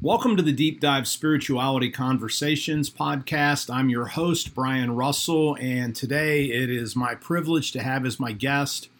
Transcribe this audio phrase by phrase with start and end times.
[0.00, 3.68] Welcome to the Deep Dive Spirituality Conversations podcast.
[3.68, 8.30] I'm your host, Brian Russell, and today it is my privilege to have as my
[8.30, 8.90] guest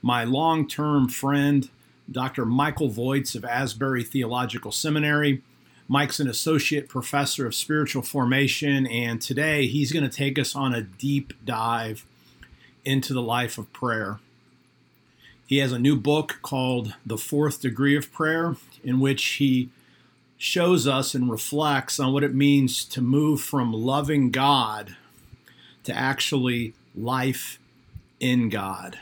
[0.00, 1.68] my long term friend,
[2.10, 2.46] Dr.
[2.46, 5.42] Michael Voigts of Asbury Theological Seminary.
[5.86, 10.74] Mike's an associate professor of spiritual formation, and today he's going to take us on
[10.74, 12.06] a deep dive
[12.86, 14.18] into the life of prayer.
[15.46, 19.68] He has a new book called The Fourth Degree of Prayer, in which he
[20.42, 24.96] shows us and reflects on what it means to move from loving God
[25.84, 27.60] to actually life
[28.18, 28.98] in God.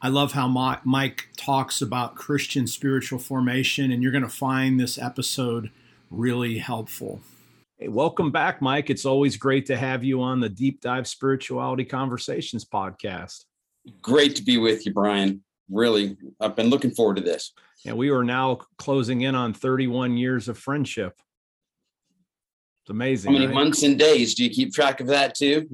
[0.00, 4.96] I love how Mike talks about Christian spiritual formation, and you're going to find this
[4.96, 5.70] episode
[6.10, 7.20] really helpful.
[7.76, 8.88] Hey, welcome back, Mike.
[8.88, 13.44] It's always great to have you on the Deep Dive Spirituality Conversations podcast.
[14.00, 15.42] Great to be with you, Brian.
[15.68, 17.52] Really, I've been looking forward to this
[17.86, 21.14] and we are now closing in on 31 years of friendship.
[22.82, 23.32] It's amazing.
[23.32, 23.54] How many right?
[23.54, 25.68] months and days do you keep track of that too?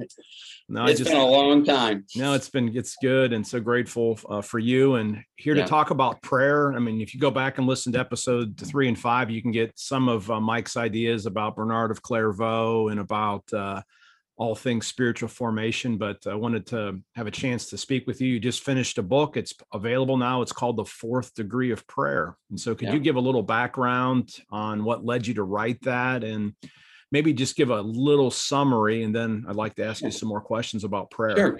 [0.69, 2.05] No, it's just, been a long time.
[2.15, 4.95] No, it's been it's good, and so grateful uh, for you.
[4.95, 5.63] And here yeah.
[5.63, 6.73] to talk about prayer.
[6.73, 9.51] I mean, if you go back and listen to episode three and five, you can
[9.51, 13.81] get some of uh, Mike's ideas about Bernard of Clairvaux and about uh,
[14.37, 18.33] all things spiritual formation, but I wanted to have a chance to speak with you.
[18.33, 19.35] You just finished a book.
[19.35, 20.43] It's available now.
[20.43, 22.37] It's called The Fourth Degree of Prayer.
[22.51, 22.93] And so, could yeah.
[22.93, 26.53] you give a little background on what led you to write that and
[27.11, 29.01] maybe just give a little summary?
[29.03, 31.35] And then I'd like to ask you some more questions about prayer.
[31.35, 31.59] Sure.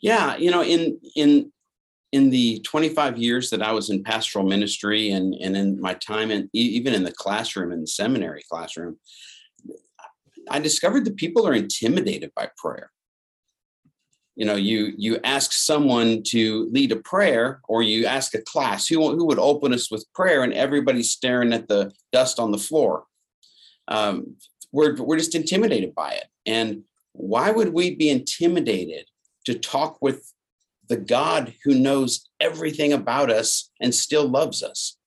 [0.00, 0.36] Yeah.
[0.36, 1.52] You know, in, in,
[2.12, 6.30] in the 25 years that I was in pastoral ministry and, and in my time
[6.30, 8.96] and even in the classroom in the seminary classroom,
[10.50, 12.90] I discovered that people are intimidated by prayer.
[14.36, 18.86] You know, you you ask someone to lead a prayer, or you ask a class
[18.86, 22.58] who who would open us with prayer, and everybody's staring at the dust on the
[22.58, 23.04] floor.
[23.88, 24.36] Um,
[24.72, 26.26] we're we're just intimidated by it.
[26.44, 29.06] And why would we be intimidated
[29.46, 30.32] to talk with
[30.88, 34.98] the God who knows everything about us and still loves us?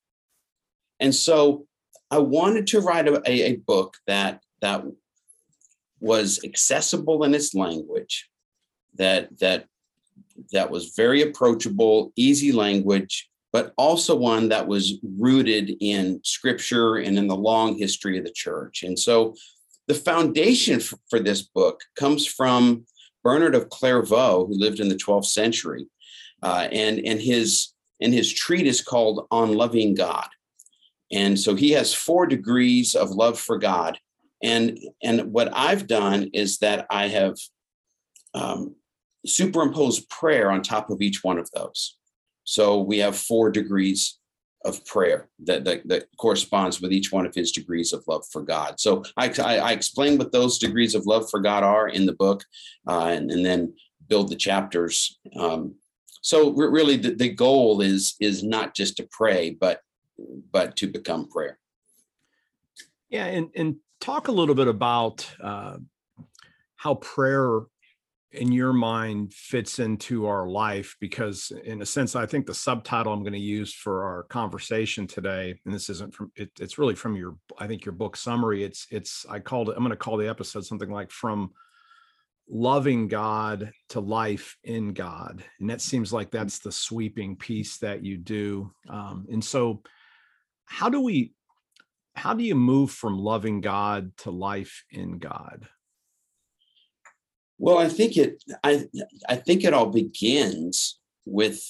[0.99, 1.67] And so,
[2.11, 4.83] I wanted to write a, a, book that that
[5.99, 8.29] was accessible in its language,
[8.95, 9.65] that that
[10.51, 17.17] that was very approachable, easy language, but also one that was rooted in scripture and
[17.17, 18.83] in the long history of the church.
[18.83, 19.35] And so
[19.87, 22.85] the foundation for, this book comes from
[23.23, 25.87] Bernard of Clairvaux, who lived in the 12th century,
[26.43, 30.27] uh, and, and his and his treatise called On Loving God.
[31.11, 33.99] And so he has four degrees of love for God
[34.41, 37.35] and and what I've done is that I have
[38.33, 38.75] um,
[39.25, 41.97] superimposed prayer on top of each one of those.
[42.43, 44.17] So we have four degrees
[44.65, 48.41] of prayer that, that, that corresponds with each one of his degrees of love for
[48.41, 48.79] God.
[48.79, 52.13] So I, I, I explain what those degrees of love for God are in the
[52.13, 52.43] book,
[52.87, 53.73] uh, and, and then
[54.07, 55.17] build the chapters.
[55.37, 55.75] Um,
[56.21, 59.81] so really, the, the goal is is not just to pray, but
[60.51, 61.57] but to become prayer.
[63.09, 65.77] Yeah, and and talk a little bit about uh,
[66.75, 67.61] how prayer
[68.31, 73.11] in your mind fits into our life because in a sense i think the subtitle
[73.11, 76.93] i'm going to use for our conversation today and this isn't from it, it's really
[76.93, 79.95] from your i think your book summary it's it's i called it i'm going to
[79.95, 81.49] call the episode something like from
[82.47, 88.03] loving god to life in god and that seems like that's the sweeping piece that
[88.05, 89.81] you do um, and so
[90.65, 91.33] how do we
[92.19, 95.67] how do you move from loving God to life in God?
[97.57, 98.85] Well, I think it I
[99.27, 101.61] I think it all begins with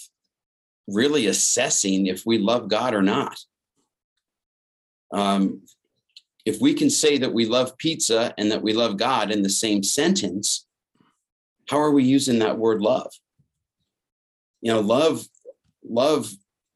[0.87, 3.37] really assessing if we love God or not.
[5.11, 5.61] Um,
[6.45, 9.49] if we can say that we love pizza and that we love God in the
[9.49, 10.65] same sentence,
[11.69, 13.11] how are we using that word love?
[14.61, 15.27] You know, love
[15.87, 16.31] love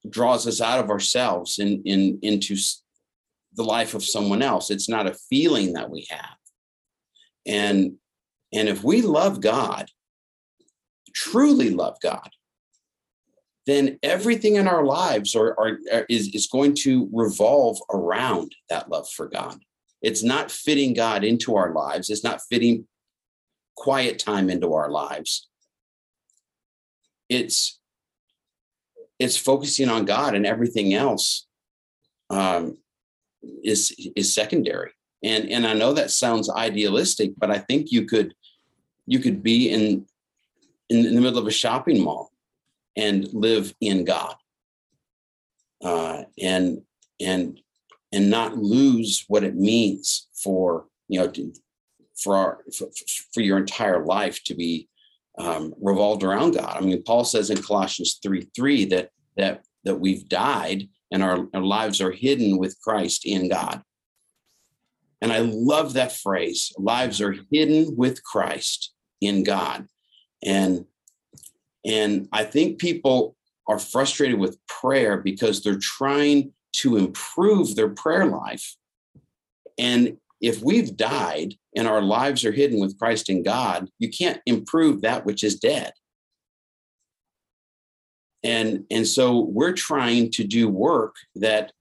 [0.08, 2.56] draws us out of ourselves and in, in, into
[3.56, 4.72] the life of someone else.
[4.72, 6.38] It's not a feeling that we have.
[7.46, 7.94] And
[8.54, 9.90] and if we love God,
[11.14, 12.30] truly love God,
[13.66, 18.90] then everything in our lives are, are, are, is, is going to revolve around that
[18.90, 19.60] love for God.
[20.02, 22.10] It's not fitting God into our lives.
[22.10, 22.88] It's not fitting
[23.76, 25.50] quiet time into our lives.
[27.30, 27.80] It's
[29.20, 31.48] it's focusing on God and everything else
[32.30, 32.78] um,
[33.64, 34.92] is is secondary.
[35.24, 38.34] And and I know that sounds idealistic, but I think you could
[39.06, 40.06] you could be in
[40.90, 42.32] in, in the middle of a shopping mall
[42.96, 44.36] and live in God.
[45.84, 46.82] Uh, and
[47.20, 47.60] and
[48.14, 51.52] and not lose what it means for you know to,
[52.16, 52.88] for our for,
[53.34, 54.88] for, your entire life to be
[55.38, 56.78] um, revolved around God.
[56.78, 61.48] I mean, Paul says in Colossians 3 3 that that that we've died and our,
[61.54, 63.82] our lives are hidden with Christ in God.
[65.22, 66.74] And I love that phrase.
[66.78, 69.88] Lives are hidden with Christ in God.
[70.44, 70.86] And
[71.86, 73.36] and I think people
[73.68, 78.76] are frustrated with prayer because they're trying to improve their prayer life.
[79.78, 84.42] And if we've died and our lives are hidden with Christ in God, you can't
[84.46, 85.92] improve that which is dead.
[88.44, 91.72] And, and so we're trying to do work that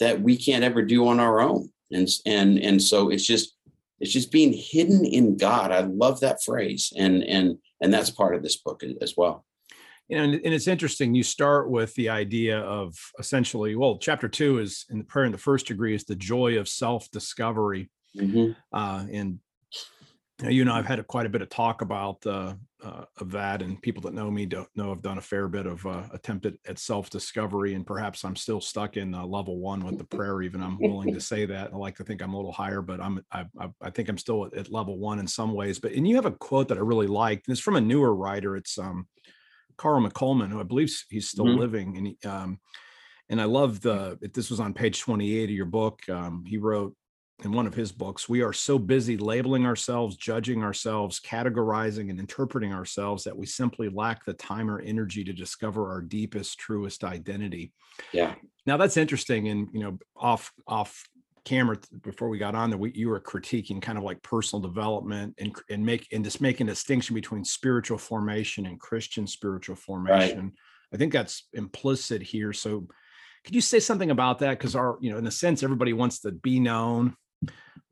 [0.00, 1.70] that we can't ever do on our own.
[1.92, 3.56] And, and, and so it's just
[4.00, 5.70] it's just being hidden in God.
[5.70, 6.92] I love that phrase.
[6.96, 9.44] And and and that's part of this book as well
[10.08, 11.14] you know, and, and, it's interesting.
[11.14, 15.32] You start with the idea of essentially, well, chapter two is in the prayer in
[15.32, 17.88] the first degree is the joy of self discovery.
[18.14, 18.52] Mm-hmm.
[18.76, 19.38] Uh, and
[20.48, 23.62] you know, I've had a, quite a bit of talk about uh, uh, of that,
[23.62, 26.46] and people that know me don't know I've done a fair bit of uh, attempt
[26.46, 30.04] at, at self discovery, and perhaps I'm still stuck in uh, level one with the
[30.04, 30.42] prayer.
[30.42, 31.72] Even I'm willing to say that.
[31.72, 33.46] I like to think I'm a little higher, but I'm I,
[33.80, 35.78] I think I'm still at, at, level one in some ways.
[35.78, 38.14] But and you have a quote that I really liked, and it's from a newer
[38.14, 38.56] writer.
[38.56, 39.06] It's um,
[39.76, 41.60] Carl McColman, who I believe he's still mm-hmm.
[41.60, 42.58] living, and he, um,
[43.28, 44.18] and I love the.
[44.34, 46.08] This was on page 28 of your book.
[46.08, 46.94] Um, he wrote
[47.44, 52.20] in one of his books, "We are so busy labeling ourselves, judging ourselves, categorizing, and
[52.20, 57.04] interpreting ourselves that we simply lack the time or energy to discover our deepest, truest
[57.04, 57.72] identity."
[58.12, 58.34] Yeah.
[58.66, 61.08] Now that's interesting, and you know, off off
[61.44, 65.34] camera before we got on there, we, you were critiquing kind of like personal development
[65.38, 70.44] and and make and just making a distinction between spiritual formation and Christian spiritual formation.
[70.44, 70.52] Right.
[70.92, 72.52] I think that's implicit here.
[72.52, 72.86] So,
[73.44, 74.58] could you say something about that?
[74.58, 77.16] Because our, you know, in a sense, everybody wants to be known.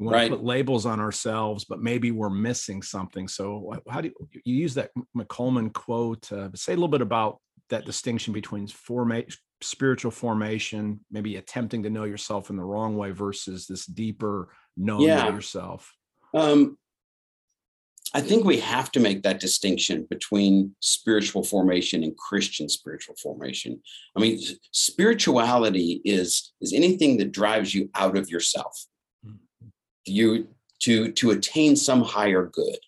[0.01, 0.31] We want right.
[0.31, 3.29] to put labels on ourselves, but maybe we're missing something.
[3.29, 6.33] So, how do you, you use that McColman quote?
[6.33, 7.39] Uh, say a little bit about
[7.69, 13.11] that distinction between formation spiritual formation, maybe attempting to know yourself in the wrong way
[13.11, 15.29] versus this deeper knowing yeah.
[15.29, 15.95] yourself?
[16.35, 16.79] Um,
[18.13, 23.81] I think we have to make that distinction between spiritual formation and Christian spiritual formation.
[24.17, 24.41] I mean,
[24.73, 28.87] spirituality is is anything that drives you out of yourself.
[30.11, 30.49] You
[30.81, 32.79] to to attain some higher good.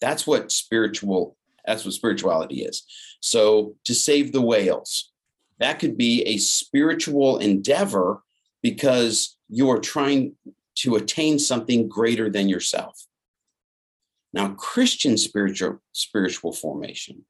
[0.00, 1.36] That's what spiritual
[1.66, 2.84] that's what spirituality is.
[3.20, 5.12] So to save the whales,
[5.58, 8.22] that could be a spiritual endeavor
[8.62, 10.34] because you are trying
[10.76, 13.06] to attain something greater than yourself.
[14.32, 17.24] Now, Christian spiritual spiritual formation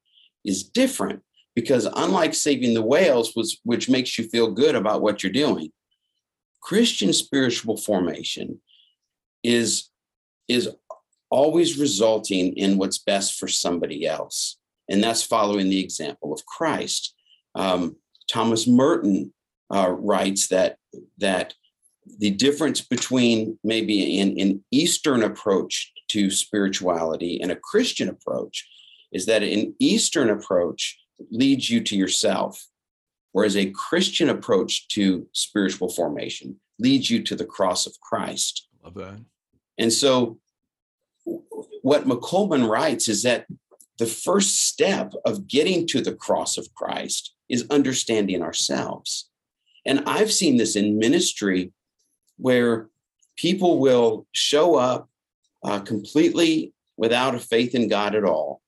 [0.45, 1.21] is different
[1.55, 5.71] because unlike saving the whales, which, which makes you feel good about what you're doing,
[6.61, 8.61] Christian spiritual formation
[9.43, 9.89] is,
[10.47, 10.69] is
[11.29, 14.57] always resulting in what's best for somebody else.
[14.89, 17.15] And that's following the example of Christ.
[17.55, 17.95] Um,
[18.29, 19.33] Thomas Merton
[19.73, 20.77] uh, writes that
[21.17, 21.53] that
[22.19, 28.67] the difference between maybe an, an Eastern approach to spirituality and a Christian approach
[29.11, 30.99] is that an Eastern approach
[31.29, 32.67] leads you to yourself,
[33.31, 38.67] whereas a Christian approach to spiritual formation leads you to the cross of Christ.
[38.83, 39.19] Love that.
[39.77, 40.39] And so,
[41.81, 43.45] what McColman writes is that
[43.97, 49.29] the first step of getting to the cross of Christ is understanding ourselves.
[49.85, 51.71] And I've seen this in ministry
[52.37, 52.89] where
[53.35, 55.09] people will show up
[55.63, 58.61] uh, completely without a faith in God at all.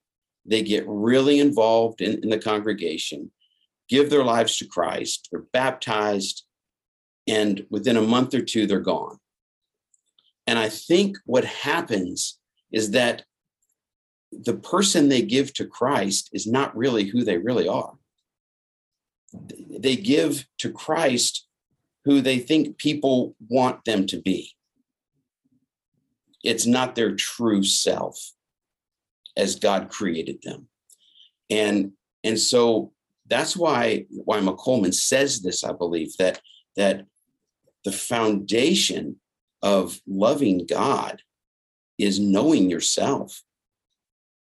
[0.46, 3.30] They get really involved in, in the congregation,
[3.88, 6.44] give their lives to Christ, they're baptized,
[7.26, 9.18] and within a month or two, they're gone.
[10.46, 12.38] And I think what happens
[12.70, 13.24] is that
[14.30, 17.94] the person they give to Christ is not really who they really are
[19.78, 21.46] they give to Christ
[22.04, 24.50] who they think people want them to be.
[26.42, 28.32] It's not their true self
[29.36, 30.68] as God created them.
[31.48, 32.92] And, and so
[33.26, 36.40] that's why, why McColman says this, I believe, that,
[36.76, 37.06] that
[37.84, 39.16] the foundation
[39.64, 41.22] of loving God
[41.98, 43.42] is knowing yourself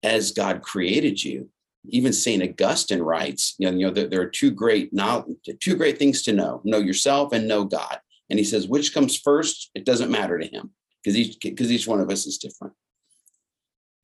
[0.02, 1.52] as God created you
[1.88, 5.76] even Saint Augustine writes, you know, you know there, there are two great knowledge, two
[5.76, 8.00] great things to know: know yourself and know God.
[8.30, 9.72] And he says, which comes first?
[9.74, 10.72] It doesn't matter to him
[11.02, 12.74] because each because each one of us is different.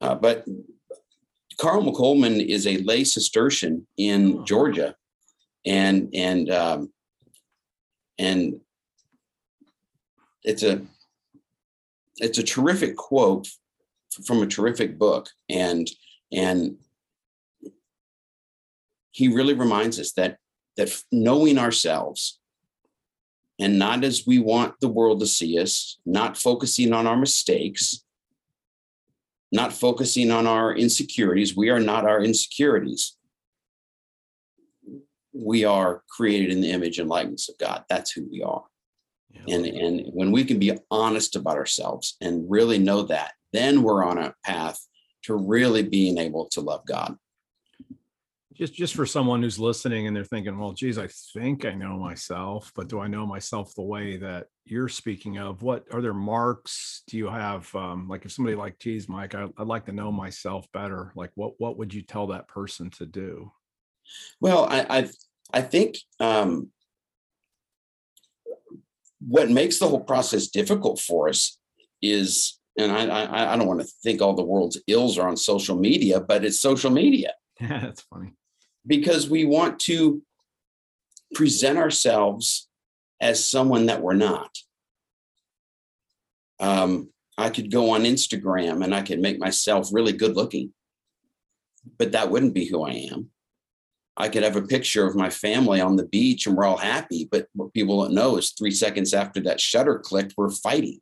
[0.01, 0.45] Uh, but
[1.59, 4.95] Carl McColman is a lay Cistercian in Georgia,
[5.65, 6.93] and and um,
[8.17, 8.59] and
[10.43, 10.81] it's a
[12.17, 13.47] it's a terrific quote
[14.25, 15.89] from a terrific book and
[16.31, 16.77] and
[19.11, 20.37] he really reminds us that
[20.77, 22.39] that knowing ourselves
[23.59, 28.03] and not as we want the world to see us not focusing on our mistakes
[29.51, 33.17] not focusing on our insecurities we are not our insecurities.
[35.37, 37.83] We are created in the image and likeness of god.
[37.89, 38.63] That's who we are
[39.45, 39.55] yeah.
[39.55, 44.03] and and when we can be honest about ourselves and really know that then we're
[44.03, 44.79] on a path
[45.23, 47.15] to really being able to love god.
[48.53, 51.97] Just just for someone who's listening and they're thinking well geez i think i know
[51.97, 55.61] myself but do i know myself the way that you're speaking of?
[55.61, 57.03] What are there marks?
[57.07, 60.11] Do you have um, like if somebody like geez mike I, would like to know
[60.11, 61.11] myself better.
[61.15, 63.51] Like what what would you tell that person to do?
[64.39, 65.09] Well i i,
[65.53, 66.71] I think um,
[69.27, 71.57] what makes the whole process difficult for us
[72.01, 75.37] is and I, I, I don't want to think all the world's ills are on
[75.37, 77.33] social media, but it's social media.
[77.59, 78.33] Yeah, that's funny
[78.85, 80.21] because we want to
[81.33, 82.67] present ourselves
[83.19, 84.55] as someone that we're not.
[86.59, 90.73] Um, I could go on Instagram and I could make myself really good looking,
[91.97, 93.29] but that wouldn't be who I am.
[94.17, 97.27] I could have a picture of my family on the beach and we're all happy,
[97.29, 100.99] but what people don't know is three seconds after that shutter clicked, we're fighting.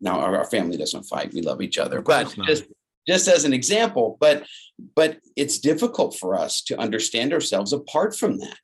[0.00, 2.64] Now our, our family doesn't fight; we love each other, but just
[3.06, 4.44] just as an example but
[4.96, 8.58] but it's difficult for us to understand ourselves apart from that.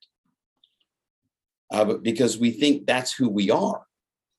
[1.72, 3.86] Uh, because we think that's who we are.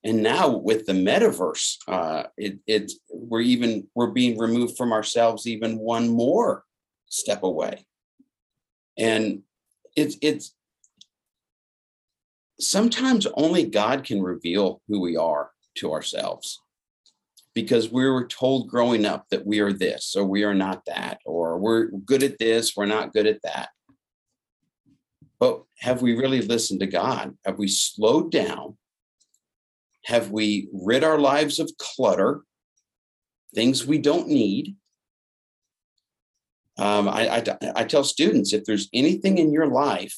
[0.04, 5.46] And now with the metaverse uh, it, it we're even we're being removed from ourselves
[5.46, 6.64] even one more
[7.08, 7.86] step away
[8.98, 9.42] and
[9.96, 10.54] it's it's
[12.60, 16.60] sometimes only god can reveal who we are to ourselves
[17.54, 21.20] because we were told growing up that we are this or we are not that,
[21.26, 23.68] or we're good at this, we're not good at that.
[25.38, 27.36] But have we really listened to God?
[27.44, 28.78] Have we slowed down?
[30.04, 32.42] Have we rid our lives of clutter,
[33.54, 34.76] things we don't need?
[36.78, 40.16] Um, I, I, I tell students if there's anything in your life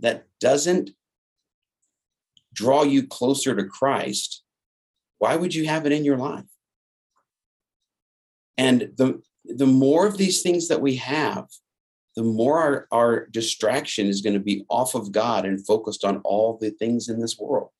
[0.00, 0.90] that doesn't
[2.52, 4.42] draw you closer to Christ,
[5.18, 6.44] why would you have it in your life?
[8.56, 11.48] And the the more of these things that we have,
[12.16, 16.18] the more our, our distraction is going to be off of God and focused on
[16.24, 17.70] all the things in this world.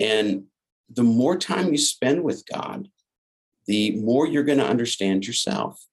[0.00, 0.44] And
[0.90, 2.88] the more time you spend with God,
[3.66, 5.84] the more you're going to understand yourself.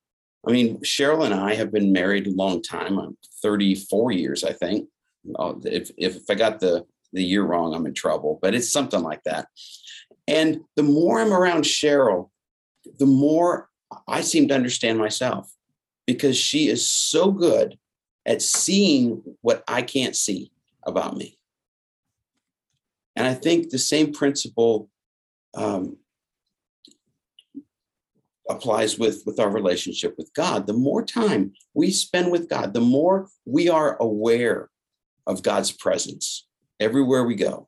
[0.48, 2.98] I mean, Cheryl and I have been married a long time.
[2.98, 4.88] I'm 34 years, I think.
[5.38, 9.02] Oh, if, if I got the, the year wrong, I'm in trouble, but it's something
[9.02, 9.48] like that.
[10.28, 12.30] And the more I'm around Cheryl,
[12.98, 13.70] the more
[14.08, 15.54] I seem to understand myself
[16.08, 17.78] because she is so good
[18.26, 20.52] at seeing what I can't see
[20.84, 21.38] about me.
[23.16, 24.90] And I think the same principle
[25.54, 25.98] um,
[28.50, 30.68] applies with, with our relationship with God.
[30.68, 34.70] The more time we spend with God, the more we are aware
[35.28, 36.48] of God's presence
[36.80, 37.68] everywhere we go.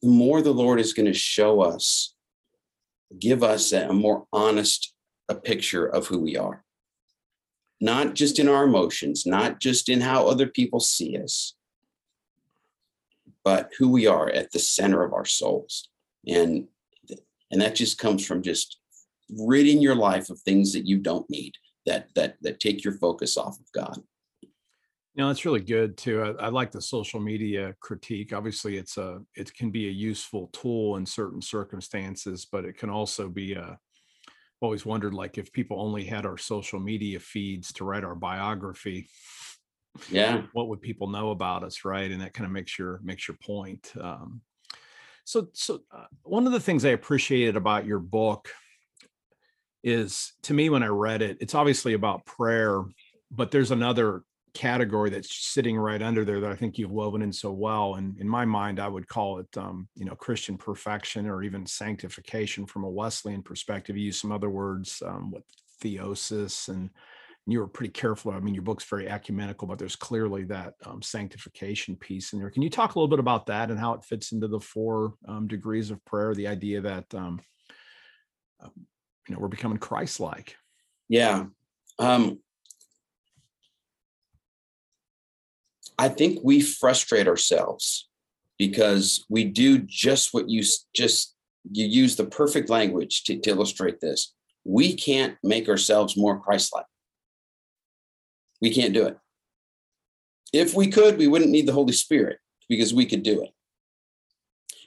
[0.00, 2.14] The more the Lord is going to show us
[3.18, 4.92] give us a more honest
[5.28, 6.64] a picture of who we are
[7.80, 11.54] not just in our emotions not just in how other people see us
[13.42, 15.88] but who we are at the center of our souls
[16.26, 16.66] and
[17.50, 18.78] and that just comes from just
[19.38, 21.52] ridding your life of things that you don't need
[21.86, 24.02] that that that take your focus off of god
[25.14, 26.22] you know, it's really good too.
[26.22, 28.32] I, I, like the social media critique.
[28.32, 32.90] Obviously, it's a it can be a useful tool in certain circumstances, but it can
[32.90, 33.62] also be a.
[33.62, 38.14] I've always wondered, like, if people only had our social media feeds to write our
[38.16, 39.08] biography,
[40.10, 42.10] yeah, what would people know about us, right?
[42.10, 43.92] And that kind of makes your makes your point.
[44.00, 44.40] Um,
[45.24, 48.50] so, so uh, one of the things I appreciated about your book
[49.82, 52.82] is, to me, when I read it, it's obviously about prayer,
[53.30, 54.22] but there's another
[54.54, 57.96] category that's sitting right under there that I think you've woven in so well.
[57.96, 61.66] And in my mind, I would call it, um, you know, Christian perfection or even
[61.66, 63.96] sanctification from a Wesleyan perspective.
[63.96, 65.42] You use some other words, um, what
[65.82, 66.90] theosis, and
[67.46, 68.32] you were pretty careful.
[68.32, 72.50] I mean, your book's very ecumenical, but there's clearly that um, sanctification piece in there.
[72.50, 75.14] Can you talk a little bit about that and how it fits into the four
[75.28, 76.34] um, degrees of prayer?
[76.34, 77.40] The idea that um,
[78.62, 78.68] uh,
[79.28, 80.56] you know we're becoming Christ-like.
[81.08, 81.46] Yeah.
[81.98, 82.40] Um,
[85.98, 88.08] I think we frustrate ourselves
[88.58, 91.34] because we do just what you just
[91.70, 94.34] you use the perfect language to, to illustrate this.
[94.64, 96.86] We can't make ourselves more Christ-like.
[98.64, 99.18] We can't do it.
[100.54, 103.50] If we could, we wouldn't need the Holy Spirit because we could do it.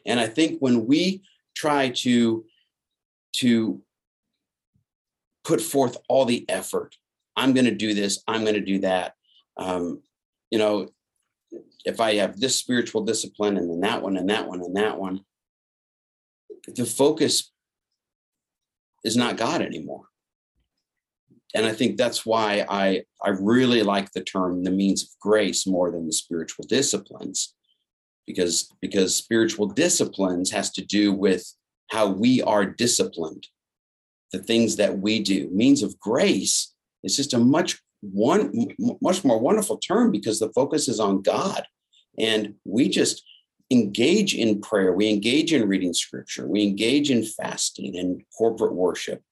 [0.04, 1.22] And I think when we
[1.56, 2.44] try to
[3.34, 3.80] to
[5.44, 6.96] put forth all the effort,
[7.36, 9.14] I'm going to do this, I'm going to do that.
[9.58, 10.02] Um,
[10.50, 10.88] you know,
[11.86, 14.98] if I have this spiritual discipline and then that one and that one and that
[14.98, 15.20] one,
[16.66, 17.52] the focus
[19.04, 20.06] is not God anymore.
[21.56, 25.66] And I think that's why I, I really like the term the means of grace
[25.66, 27.54] more than the spiritual disciplines.
[28.26, 31.54] Because because spiritual disciplines has to do with
[31.90, 33.48] how we are disciplined.
[34.34, 35.50] The things that we do.
[35.54, 36.74] Means of grace
[37.04, 38.52] is just a much one
[39.02, 41.66] much more wonderful term because the focus is on god.
[42.20, 43.24] And we just
[43.72, 44.92] engage in prayer.
[44.92, 46.48] We engage in reading scripture.
[46.48, 49.24] We engage in fasting and corporate worship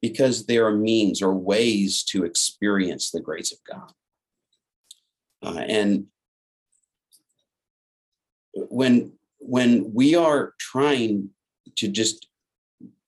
[0.00, 3.92] because there are means or ways to experience the grace of god
[5.42, 6.06] uh, and
[8.54, 11.30] when when we are trying
[11.76, 12.28] to just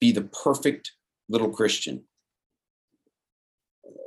[0.01, 0.93] be the perfect
[1.29, 2.05] little Christian,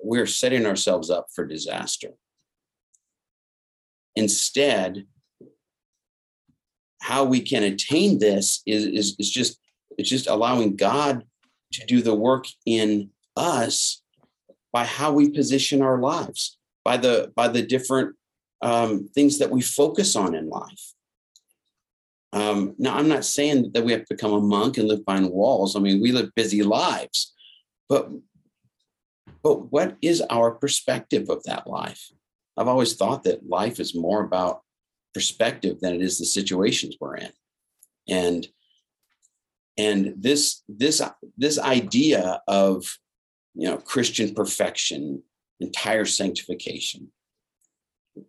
[0.03, 2.09] we're setting ourselves up for disaster.
[4.15, 5.05] Instead,
[7.01, 9.59] how we can attain this is, is, is just
[9.97, 11.23] it's just allowing God
[11.73, 14.01] to do the work in us
[14.71, 18.15] by how we position our lives, by the by the different
[18.61, 20.93] um, things that we focus on in life.
[22.31, 25.29] Um, now, I'm not saying that we have to become a monk and live behind
[25.29, 25.75] walls.
[25.75, 27.33] I mean, we live busy lives,
[27.87, 28.09] but
[29.43, 32.09] but what is our perspective of that life?
[32.57, 34.61] I've always thought that life is more about
[35.13, 37.31] perspective than it is the situations we're in,
[38.07, 38.47] and
[39.77, 41.01] and this this
[41.37, 42.85] this idea of
[43.55, 45.23] you know Christian perfection,
[45.59, 47.11] entire sanctification,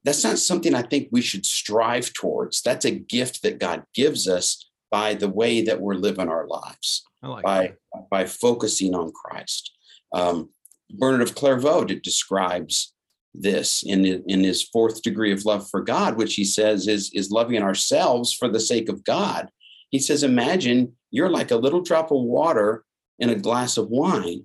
[0.05, 2.63] that's not something I think we should strive towards.
[2.63, 7.03] That's a gift that God gives us by the way that we're living our lives,
[7.23, 7.73] like by,
[8.11, 9.73] by focusing on Christ.
[10.13, 10.51] Um,
[10.91, 12.95] Bernard of Clairvaux describes
[13.35, 17.33] this in, in his fourth degree of love for God, which he says is, is
[17.33, 19.49] loving ourselves for the sake of God.
[19.95, 22.85] He says, Imagine you're like a little drop of water
[23.21, 24.45] in a glass of wine.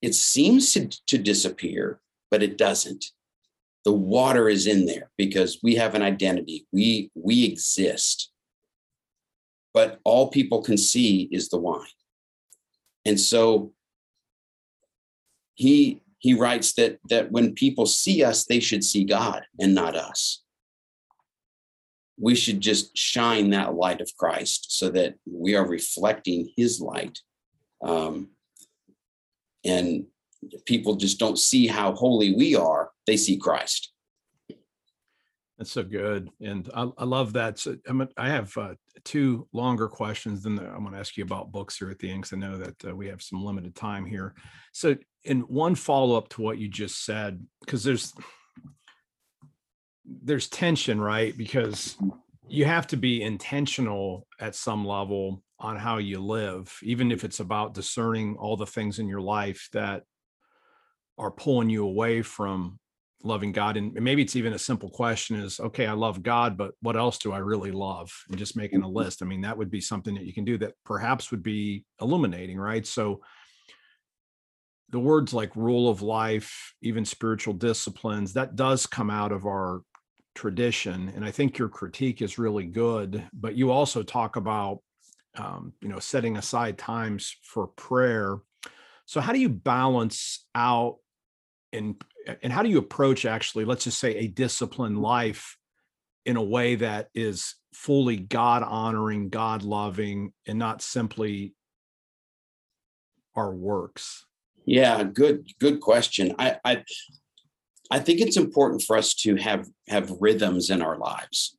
[0.00, 3.04] It seems to, to disappear, but it doesn't.
[3.84, 6.66] The water is in there because we have an identity.
[6.72, 8.32] We we exist.
[9.74, 11.98] But all people can see is the wine.
[13.04, 13.74] And so
[15.56, 19.94] he he writes that that when people see us they should see god and not
[19.94, 20.41] us
[22.18, 27.18] we should just shine that light of christ so that we are reflecting his light
[27.84, 28.30] um,
[29.64, 30.06] and
[30.66, 33.92] people just don't see how holy we are they see Christ.
[35.58, 37.58] That's so good, and I, I love that.
[37.58, 40.42] So I'm, I have uh, two longer questions.
[40.42, 42.56] Then I'm going to ask you about books here at the end because I know
[42.56, 44.34] that uh, we have some limited time here.
[44.72, 48.12] So, in one follow up to what you just said, because there's
[50.22, 51.36] there's tension, right?
[51.36, 51.96] Because
[52.48, 57.40] you have to be intentional at some level on how you live, even if it's
[57.40, 60.02] about discerning all the things in your life that
[61.18, 62.78] are pulling you away from
[63.22, 63.76] loving God.
[63.76, 67.18] And maybe it's even a simple question is, okay, I love God, but what else
[67.18, 68.12] do I really love?
[68.28, 69.22] And just making a list.
[69.22, 72.58] I mean, that would be something that you can do that perhaps would be illuminating,
[72.58, 72.84] right?
[72.84, 73.20] So
[74.90, 79.82] the words like rule of life, even spiritual disciplines, that does come out of our
[80.34, 81.12] tradition.
[81.14, 84.78] And I think your critique is really good, but you also talk about,
[85.36, 88.38] um, you know, setting aside times for prayer.
[89.06, 90.96] So how do you balance out
[91.72, 92.02] and
[92.42, 95.56] and how do you approach actually let's just say a disciplined life
[96.24, 101.54] in a way that is fully god honoring god loving and not simply
[103.34, 104.24] our works
[104.66, 106.84] yeah good good question i i
[107.92, 111.56] i think it's important for us to have have rhythms in our lives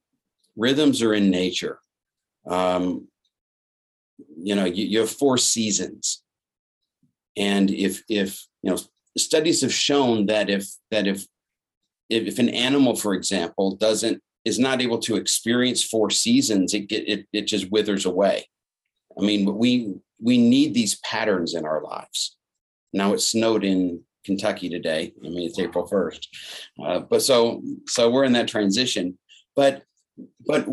[0.55, 1.79] rhythms are in nature
[2.47, 3.07] um
[4.37, 6.23] you know you, you have four seasons
[7.37, 8.77] and if if you know
[9.17, 11.25] studies have shown that if that if
[12.09, 17.07] if an animal, for example, doesn't is not able to experience four seasons, it get
[17.07, 18.47] it it just withers away.
[19.17, 22.37] I mean, we we need these patterns in our lives.
[22.91, 25.13] Now it snowed in Kentucky today.
[25.23, 26.29] I mean, it's April first,
[26.83, 29.17] uh, but so so we're in that transition.
[29.55, 29.83] But
[30.45, 30.67] but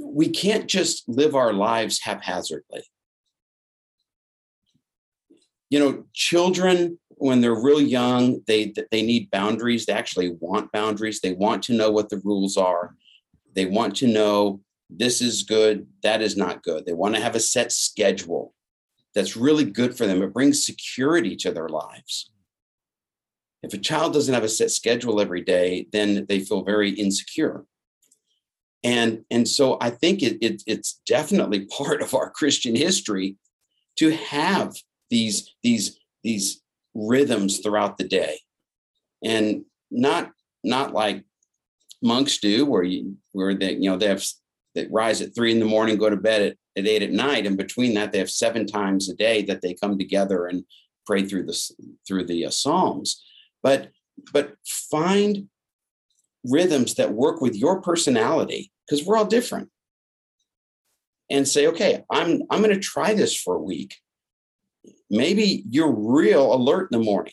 [0.00, 2.82] we can't just live our lives haphazardly.
[5.70, 9.86] You know, children, when they're real young, they they need boundaries.
[9.86, 11.20] They actually want boundaries.
[11.20, 12.94] They want to know what the rules are.
[13.54, 16.86] They want to know this is good, that is not good.
[16.86, 18.54] They want to have a set schedule
[19.14, 20.22] that's really good for them.
[20.22, 22.30] It brings security to their lives.
[23.64, 27.64] If a child doesn't have a set schedule every day, then they feel very insecure.
[28.82, 33.36] And, and so I think it, it, it's definitely part of our Christian history
[33.96, 34.74] to have
[35.10, 36.60] these, these, these
[36.94, 38.38] rhythms throughout the day.
[39.24, 41.24] And not, not like
[42.02, 44.24] monks do, where you where they, you know, they have
[44.74, 47.46] they rise at three in the morning, go to bed at, at eight at night.
[47.46, 50.64] And between that, they have seven times a day that they come together and
[51.06, 51.58] pray through the
[52.06, 53.24] through the uh, Psalms.
[53.64, 53.90] But
[54.32, 55.48] but find
[56.44, 59.70] rhythms that work with your personality because we're all different.
[61.30, 63.96] And say okay i'm i'm going to try this for a week.
[65.10, 67.32] Maybe you're real alert in the morning.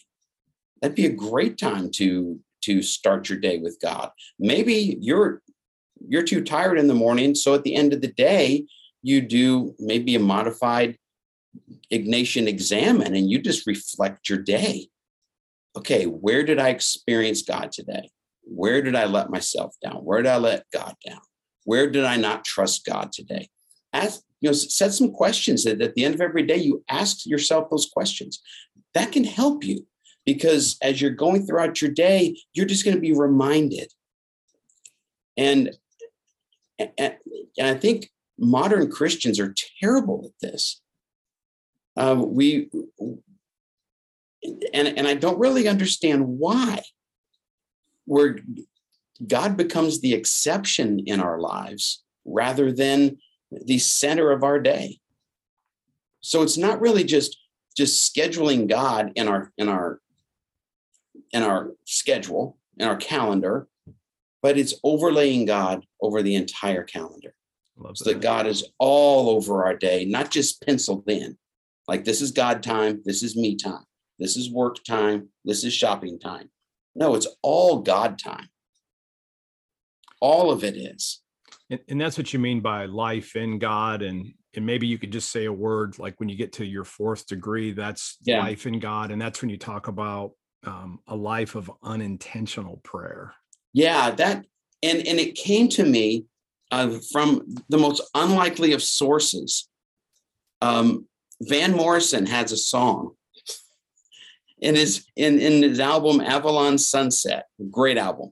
[0.81, 4.11] That'd be a great time to to start your day with god.
[4.39, 5.41] Maybe you're
[6.07, 8.65] you're too tired in the morning so at the end of the day
[9.03, 10.97] you do maybe a modified
[11.91, 14.87] ignatian examen and you just reflect your day
[15.75, 18.09] okay where did i experience god today
[18.43, 19.97] where did I let myself down?
[19.97, 21.21] Where did I let God down?
[21.63, 23.49] Where did I not trust God today?
[23.93, 27.25] Ask, you know, set some questions that at the end of every day you ask
[27.25, 28.41] yourself those questions.
[28.93, 29.85] That can help you
[30.25, 33.91] because as you're going throughout your day, you're just going to be reminded.
[35.37, 35.71] And,
[36.77, 40.81] and, and I think modern Christians are terrible at this.
[41.95, 42.69] Uh, we
[44.43, 46.81] and, and I don't really understand why
[48.05, 48.39] where
[49.25, 53.17] God becomes the exception in our lives rather than
[53.51, 54.99] the center of our day.
[56.21, 57.37] So it's not really just
[57.75, 59.99] just scheduling God in our in our
[61.31, 63.67] in our schedule, in our calendar,
[64.41, 67.33] but it's overlaying God over the entire calendar.
[67.77, 68.15] Love so that.
[68.15, 71.37] that God is all over our day, not just penciled in.
[71.87, 73.83] Like this is God time, this is me time,
[74.21, 76.49] this is work time, this is shopping time.
[76.95, 78.47] No, it's all God time.
[80.19, 81.21] All of it is.
[81.71, 84.03] And, and that's what you mean by life in God.
[84.03, 86.83] And and maybe you could just say a word like when you get to your
[86.83, 88.39] fourth degree, that's yeah.
[88.39, 89.09] life in God.
[89.09, 90.33] And that's when you talk about
[90.65, 93.33] um, a life of unintentional prayer.
[93.73, 94.45] Yeah, that
[94.83, 96.25] and and it came to me
[96.69, 99.67] uh, from the most unlikely of sources.
[100.61, 101.07] Um,
[101.41, 103.15] Van Morrison has a song
[104.61, 108.31] in his in, in his album Avalon Sunset, great album.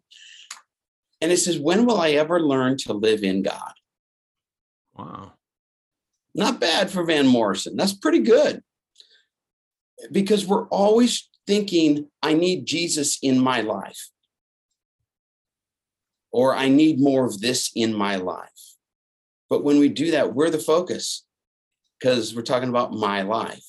[1.22, 3.74] And it says, When will I ever learn to live in God?
[4.98, 5.34] Wow.
[6.36, 7.76] Not bad for Van Morrison.
[7.76, 8.62] That's pretty good.
[10.12, 14.10] Because we're always thinking, I need Jesus in my life.
[16.32, 18.48] Or I need more of this in my life.
[19.50, 21.26] But when we do that, we're the focus
[22.00, 23.66] because we're talking about my life.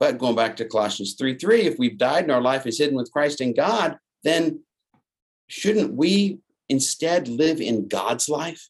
[0.00, 2.96] But going back to Colossians 3 3, if we've died and our life is hidden
[2.96, 4.60] with Christ in God, then
[5.48, 8.68] shouldn't we instead live in God's life?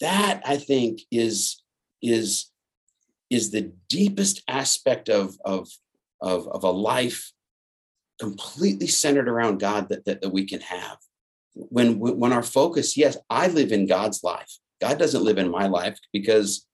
[0.00, 1.62] That I think is
[2.02, 2.50] is
[3.30, 5.68] is the deepest aspect of of
[6.20, 7.32] of, of a life
[8.20, 10.98] completely centered around God that, that, that we can have.
[11.54, 14.50] When when our focus, yes, I live in God's life.
[14.80, 16.67] God doesn't live in my life because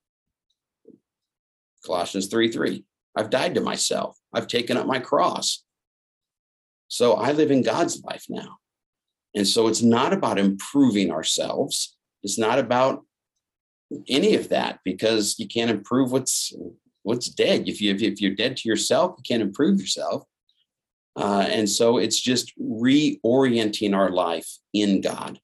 [1.84, 2.84] Colossians 3 3.
[3.16, 4.18] I've died to myself.
[4.32, 5.64] I've taken up my cross.
[6.88, 8.58] So I live in God's life now.
[9.34, 11.96] And so it's not about improving ourselves.
[12.22, 13.02] It's not about
[14.08, 16.52] any of that because you can't improve what's
[17.02, 17.68] what's dead.
[17.68, 20.24] If you if you're dead to yourself, you can't improve yourself.
[21.16, 25.38] Uh, and so it's just reorienting our life in God,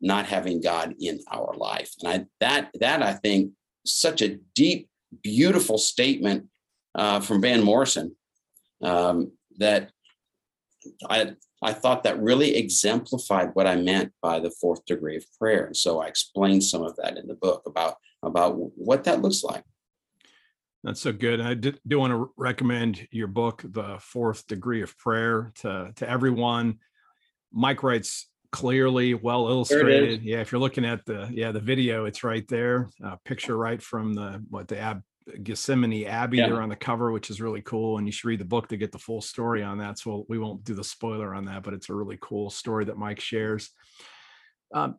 [0.00, 1.92] not having God in our life.
[2.02, 3.52] And I that that I think
[3.86, 4.89] such a deep
[5.22, 6.46] beautiful statement
[6.94, 8.16] uh, from Van Morrison
[8.82, 9.90] um, that
[11.08, 15.66] I I thought that really exemplified what I meant by the fourth degree of prayer.
[15.66, 19.42] And so I explained some of that in the book about about what that looks
[19.44, 19.64] like.
[20.82, 21.42] That's so good.
[21.42, 26.08] I do, do want to recommend your book, The Fourth Degree of Prayer, to to
[26.08, 26.78] everyone.
[27.52, 30.22] Mike writes clearly, well illustrated.
[30.22, 32.88] Yeah, if you're looking at the yeah the video, it's right there.
[33.04, 36.48] Uh, picture right from the what the Ab Gethsemani Abbey yeah.
[36.48, 37.98] there on the cover, which is really cool.
[37.98, 39.98] And you should read the book to get the full story on that.
[39.98, 42.98] So we won't do the spoiler on that, but it's a really cool story that
[42.98, 43.70] Mike shares.
[44.74, 44.96] Um,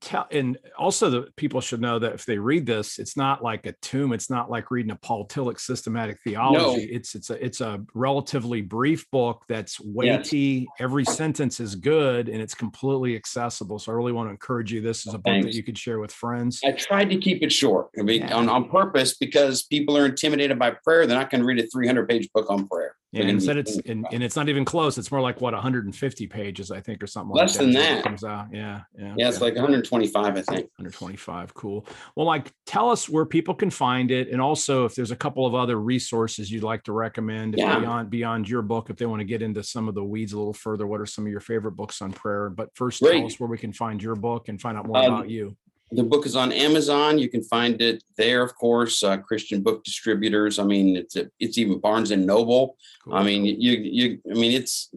[0.00, 3.66] tell and also the people should know that if they read this it's not like
[3.66, 6.96] a tome it's not like reading a Paul Tillich systematic theology no.
[6.96, 10.66] it's it's a it's a relatively brief book that's weighty yes.
[10.78, 14.80] every sentence is good and it's completely accessible so i really want to encourage you
[14.80, 15.46] this is a book Thanks.
[15.46, 18.34] that you could share with friends i tried to keep it short I mean, yeah.
[18.34, 21.66] on, on purpose because people are intimidated by prayer they're not going to read a
[21.66, 24.98] 300 page book on prayer yeah, and instead it's and, and, it's not even close.
[24.98, 28.04] It's more like what 150 pages, I think, or something less like than that.
[28.04, 29.14] Comes out, yeah, yeah.
[29.16, 30.46] Yeah, it's like 125, I think.
[30.46, 31.86] 125, cool.
[32.16, 35.46] Well, like, tell us where people can find it, and also if there's a couple
[35.46, 37.78] of other resources you'd like to recommend yeah.
[37.78, 40.38] beyond beyond your book, if they want to get into some of the weeds a
[40.38, 40.86] little further.
[40.86, 42.50] What are some of your favorite books on prayer?
[42.50, 43.18] But first, Great.
[43.18, 45.56] tell us where we can find your book and find out more um, about you.
[45.90, 47.18] The book is on Amazon.
[47.18, 49.02] You can find it there, of course.
[49.02, 50.58] Uh, Christian book distributors.
[50.58, 52.76] I mean, it's a, it's even Barnes and Noble.
[53.04, 53.14] Cool.
[53.14, 54.18] I mean, you you.
[54.30, 54.90] I mean, it's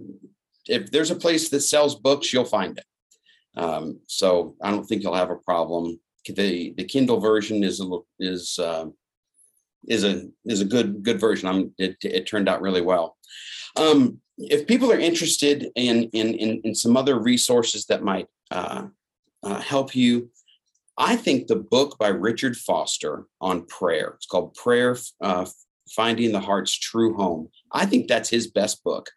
[0.67, 2.85] if there's a place that sells books, you'll find it.
[3.55, 5.99] Um, so I don't think you'll have a problem.
[6.25, 8.87] The the Kindle version is a is uh,
[9.87, 11.47] is a is a good good version.
[11.47, 13.17] I'm it, it turned out really well.
[13.75, 18.87] Um, if people are interested in in in, in some other resources that might uh,
[19.43, 20.29] uh, help you,
[21.01, 25.47] I think the book by Richard Foster on prayer, it's called Prayer uh,
[25.95, 27.49] Finding the Heart's True Home.
[27.71, 29.09] I think that's his best book.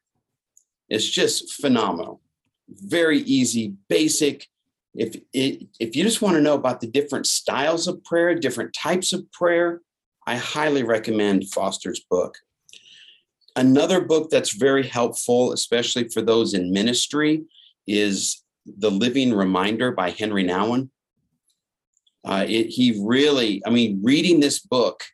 [0.88, 2.23] It's just phenomenal.
[2.70, 4.49] Very easy, basic.
[4.94, 8.73] If it, if you just want to know about the different styles of prayer, different
[8.73, 9.83] types of prayer,
[10.27, 12.38] I highly recommend Foster's book.
[13.57, 17.44] Another book that's very helpful, especially for those in ministry,
[17.87, 20.88] is The Living Reminder by Henri Nouwen.
[22.24, 25.04] Uh, it, he really, I mean, reading this book,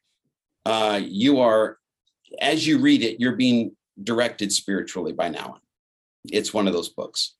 [0.64, 1.78] uh, you are,
[2.40, 5.58] as you read it, you're being directed spiritually by Nouwen.
[6.30, 7.34] It's one of those books.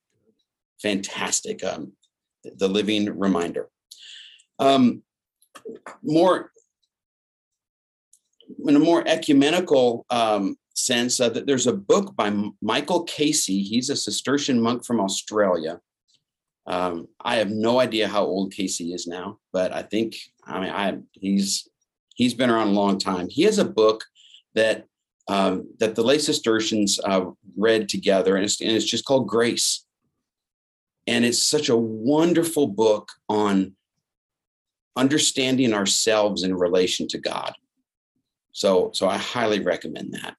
[0.81, 1.63] Fantastic.
[1.63, 1.93] Um,
[2.43, 3.69] the Living Reminder.
[4.59, 5.03] Um,
[6.03, 6.51] more
[8.67, 13.63] in a more ecumenical um, sense, uh, that there's a book by Michael Casey.
[13.63, 15.79] He's a Cistercian monk from Australia
[16.67, 20.69] um, I have no idea how old Casey is now, but I think I mean
[20.69, 21.67] I he's
[22.15, 23.27] he's been around a long time.
[23.29, 24.03] He has a book
[24.53, 24.85] that
[25.27, 29.85] um, that the lay Cistercians uh, read together, and it's, and it's just called Grace.
[31.07, 33.75] And it's such a wonderful book on
[34.95, 37.55] understanding ourselves in relation to God.
[38.51, 40.35] So, so I highly recommend that.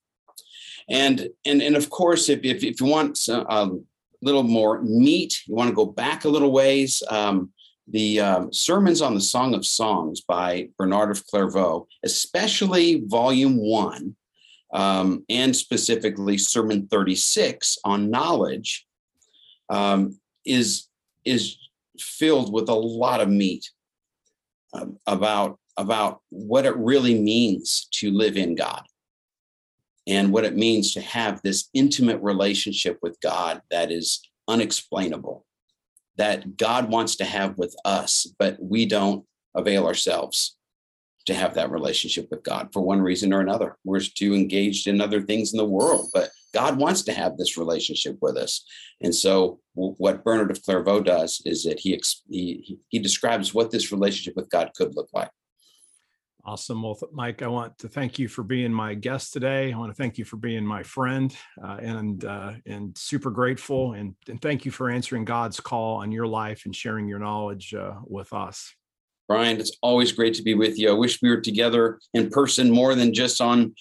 [0.88, 3.86] And and and of course, if if, if you want some, um,
[4.22, 7.50] little more meat, you want to go back a little ways, um,
[7.88, 14.16] the um, Sermons on the Song of Songs by Bernard of Clairvaux, especially volume one,
[14.72, 18.86] um, and specifically Sermon 36 on knowledge,
[19.68, 20.88] um, is,
[21.24, 21.58] is
[21.98, 23.68] filled with a lot of meat
[24.72, 28.82] um, about, about what it really means to live in God
[30.06, 35.46] and what it means to have this intimate relationship with God that is unexplainable,
[36.16, 40.56] that God wants to have with us, but we don't avail ourselves
[41.26, 43.76] to have that relationship with God for one reason or another.
[43.84, 47.56] We're too engaged in other things in the world, but God wants to have this
[47.56, 48.64] relationship with us.
[49.00, 53.92] And so, what Bernard of Clairvaux does is that he, he, he describes what this
[53.92, 55.30] relationship with God could look like.
[56.44, 56.82] Awesome.
[56.82, 59.72] Well, Mike, I want to thank you for being my guest today.
[59.72, 63.92] I want to thank you for being my friend, uh, and uh, and super grateful.
[63.92, 67.74] And, and thank you for answering God's call on your life and sharing your knowledge
[67.74, 68.74] uh, with us.
[69.28, 70.90] Brian, it's always great to be with you.
[70.90, 73.72] I wish we were together in person more than just on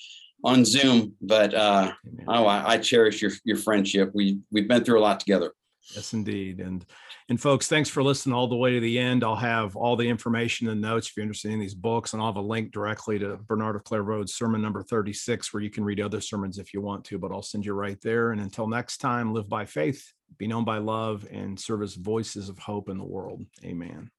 [0.43, 1.13] on Zoom.
[1.19, 1.93] But uh,
[2.27, 4.11] oh, I, I cherish your your friendship.
[4.13, 5.51] We we've been through a lot together.
[5.95, 6.59] Yes, indeed.
[6.59, 6.85] And
[7.27, 9.23] and folks, thanks for listening all the way to the end.
[9.23, 12.29] I'll have all the information and notes if you're interested in these books, and I'll
[12.29, 15.99] have a link directly to Bernard of Clairvaux's sermon number 36, where you can read
[15.99, 18.31] other sermons if you want to, but I'll send you right there.
[18.31, 22.47] And until next time, live by faith, be known by love, and serve as voices
[22.47, 23.43] of hope in the world.
[23.63, 24.11] Amen.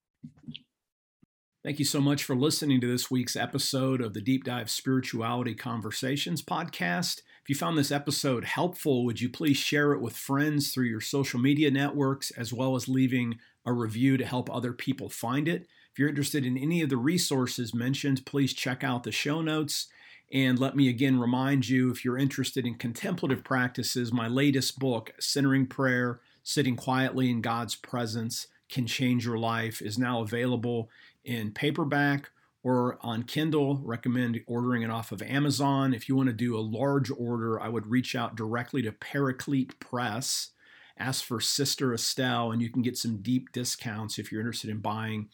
[1.65, 5.55] Thank you so much for listening to this week's episode of the Deep Dive Spirituality
[5.55, 7.21] Conversations podcast.
[7.41, 11.01] If you found this episode helpful, would you please share it with friends through your
[11.01, 15.69] social media networks, as well as leaving a review to help other people find it?
[15.93, 19.87] If you're interested in any of the resources mentioned, please check out the show notes.
[20.33, 25.13] And let me again remind you if you're interested in contemplative practices, my latest book,
[25.21, 30.91] Centering Prayer Sitting Quietly in God's Presence Can Change Your Life, is now available
[31.25, 32.31] in paperback
[32.63, 35.93] or on Kindle, recommend ordering it off of Amazon.
[35.93, 39.81] If you want to do a large order, I would reach out directly to Paraclete
[39.81, 40.51] Press
[40.99, 44.79] ask for Sister Estelle, and you can get some deep discounts if you're interested in
[44.79, 45.29] buying,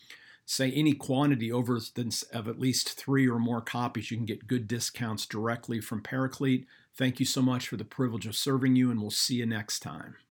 [0.47, 4.11] say, any quantity over than of at least three or more copies.
[4.11, 6.67] You can get good discounts directly from Paraclete.
[6.95, 9.81] Thank you so much for the privilege of serving you, and we'll see you next
[9.81, 10.17] time.